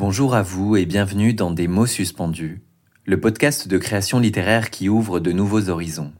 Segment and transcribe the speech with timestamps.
[0.00, 2.62] Bonjour à vous et bienvenue dans Des mots suspendus,
[3.04, 6.14] le podcast de création littéraire qui ouvre de nouveaux horizons.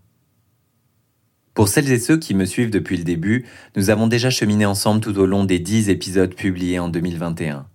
[1.54, 3.46] Pour celles et ceux qui me suivent depuis le début,
[3.76, 7.68] nous avons déjà cheminé ensemble tout au long des dix épisodes publiés en 2021.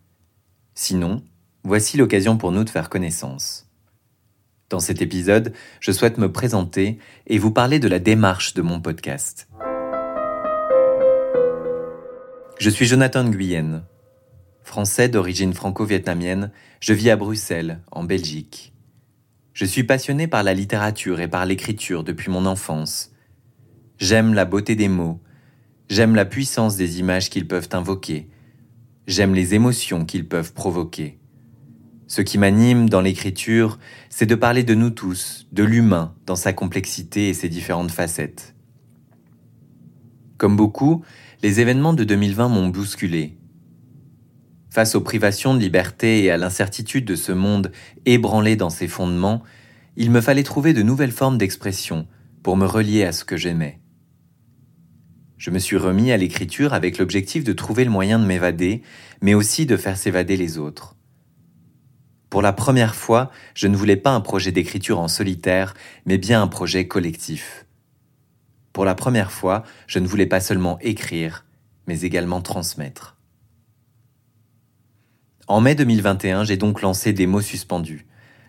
[0.75, 1.23] Sinon,
[1.63, 3.67] voici l'occasion pour nous de faire connaissance.
[4.69, 8.79] Dans cet épisode, je souhaite me présenter et vous parler de la démarche de mon
[8.79, 9.49] podcast.
[12.59, 13.81] Je suis Jonathan Nguyen,
[14.65, 18.73] Français d'origine franco-vietnamienne, je vis à Bruxelles, en Belgique.
[19.53, 23.11] Je suis passionné par la littérature et par l'écriture depuis mon enfance.
[23.99, 25.21] J'aime la beauté des mots,
[25.87, 28.27] j'aime la puissance des images qu'ils peuvent invoquer,
[29.05, 31.19] j'aime les émotions qu'ils peuvent provoquer.
[32.07, 33.77] Ce qui m'anime dans l'écriture,
[34.09, 38.55] c'est de parler de nous tous, de l'humain dans sa complexité et ses différentes facettes.
[40.37, 41.05] Comme beaucoup,
[41.43, 43.37] les événements de 2020 m'ont bousculé,
[44.75, 47.71] Face aux privations de liberté et à l'incertitude de ce monde
[48.05, 49.41] ébranlé dans ses fondements,
[49.95, 52.07] il me fallait trouver de nouvelles formes d'expression
[52.43, 53.79] pour me relier à ce que j'aimais.
[55.37, 58.81] Je me suis remis à l'écriture avec l'objectif de trouver le moyen de m'évader,
[59.21, 60.97] mais aussi de faire s'évader les autres.
[62.29, 65.73] Pour la première fois, je ne voulais pas un projet d'écriture en solitaire,
[66.05, 67.65] mais bien un projet collectif.
[68.73, 71.45] Pour la première fois, je ne voulais pas seulement écrire,
[71.87, 73.14] mais également transmettre.
[75.47, 78.07] En mai 2021, j'ai donc lancé Des mots suspendus,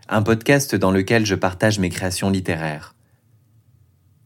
[0.09, 2.95] un podcast dans lequel je partage mes créations littéraires.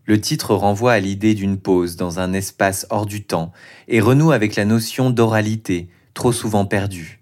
[0.04, 3.50] Le titre renvoie à l'idée d'une pause dans un espace hors du temps
[3.88, 7.20] et renoue avec la notion d'oralité, trop souvent perdue,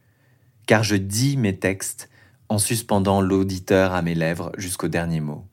[0.66, 2.10] car je dis mes textes
[2.50, 5.46] en suspendant l'auditeur à mes lèvres jusqu'au dernier mot.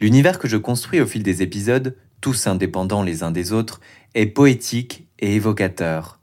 [0.00, 3.80] L'univers que je construis au fil des épisodes, tous indépendants les uns des autres,
[4.14, 6.21] est poétique et évocateur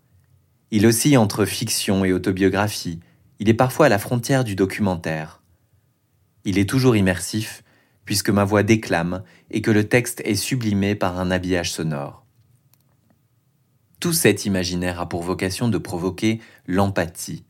[0.71, 2.99] il oscille entre fiction et autobiographie,
[3.39, 5.41] il est parfois à la frontière du documentaire.
[6.45, 7.63] Il est toujours immersif,
[8.05, 12.25] puisque ma voix déclame et que le texte est sublimé par un habillage sonore.
[13.99, 17.43] Tout cet imaginaire a pour vocation de provoquer l'empathie.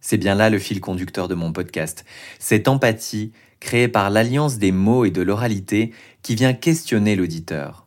[0.00, 2.04] C'est bien là le fil conducteur de mon podcast,
[2.38, 5.92] cette empathie créée par l'alliance des mots et de l'oralité
[6.22, 7.86] qui vient questionner l'auditeur.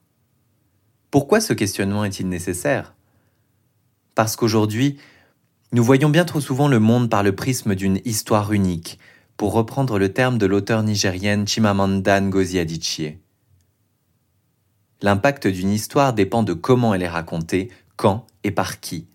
[1.10, 2.96] Pourquoi ce questionnement est-il nécessaire?
[4.16, 4.98] Parce qu'aujourd'hui,
[5.72, 9.00] nous voyons bien trop souvent le monde par le prisme d'une histoire unique,
[9.38, 13.18] pour reprendre le terme de l'auteur nigérienne Chimamanda Ngozi Adichie.
[15.02, 19.08] L'impact d'une histoire dépend de comment elle est racontée, quand et par qui.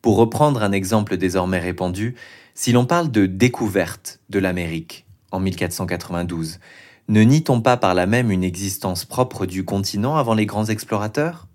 [0.00, 2.14] Pour reprendre un exemple désormais répandu,
[2.54, 6.60] si l'on parle de découverte de l'Amérique en 1492,
[7.08, 11.48] ne nie-t-on pas par là même une existence propre du continent avant les grands explorateurs?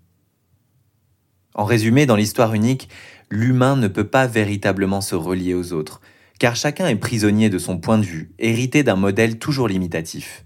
[1.54, 2.88] En résumé, dans l'histoire unique,
[3.30, 6.00] l'humain ne peut pas véritablement se relier aux autres,
[6.38, 10.44] car chacun est prisonnier de son point de vue, hérité d'un modèle toujours limitatif.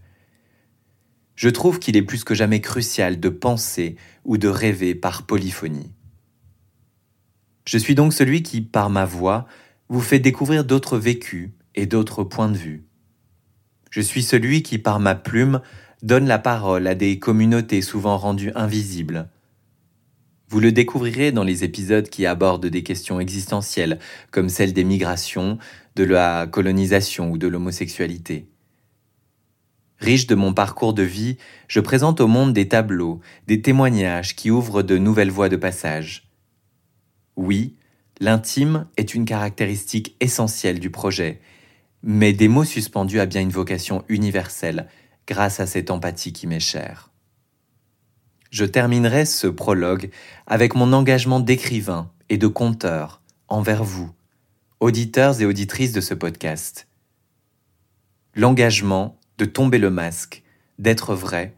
[1.36, 5.92] Je trouve qu'il est plus que jamais crucial de penser ou de rêver par polyphonie.
[7.66, 9.46] Je suis donc celui qui, par ma voix,
[9.88, 12.86] vous fait découvrir d'autres vécus et d'autres points de vue.
[13.90, 15.60] Je suis celui qui, par ma plume,
[16.02, 19.28] donne la parole à des communautés souvent rendues invisibles,
[20.48, 23.98] vous le découvrirez dans les épisodes qui abordent des questions existentielles,
[24.30, 25.58] comme celle des migrations,
[25.96, 28.48] de la colonisation ou de l'homosexualité.
[29.98, 34.50] Riche de mon parcours de vie, je présente au monde des tableaux, des témoignages qui
[34.50, 36.28] ouvrent de nouvelles voies de passage.
[37.36, 37.76] Oui,
[38.20, 41.40] l'intime est une caractéristique essentielle du projet,
[42.02, 44.88] mais des mots suspendus a bien une vocation universelle
[45.26, 47.10] grâce à cette empathie qui m'est chère.
[48.50, 50.10] Je terminerai ce prologue
[50.46, 54.10] avec mon engagement d'écrivain et de conteur envers vous,
[54.80, 56.88] auditeurs et auditrices de ce podcast.
[58.34, 60.42] L'engagement de tomber le masque,
[60.78, 61.54] d'être vrai,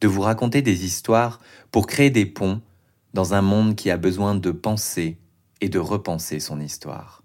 [0.00, 1.40] de vous raconter des histoires
[1.70, 2.60] pour créer des ponts
[3.14, 5.18] dans un monde qui a besoin de penser
[5.60, 7.22] et de repenser son histoire.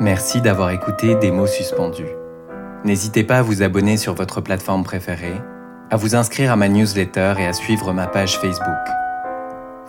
[0.00, 2.27] Merci d'avoir écouté des mots suspendus.
[2.84, 5.40] N'hésitez pas à vous abonner sur votre plateforme préférée,
[5.90, 8.76] à vous inscrire à ma newsletter et à suivre ma page Facebook.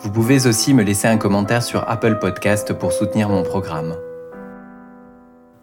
[0.02, 3.96] Vous pouvez aussi me laisser un commentaire sur Apple Podcast pour soutenir mon programme.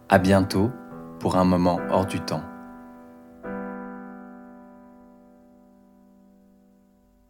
[0.08, 0.70] À bientôt
[1.19, 2.43] pour un moment hors du temps.